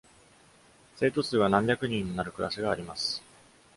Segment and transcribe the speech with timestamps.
[0.95, 3.21] 生徒数が何百人にもなるクラスがあります。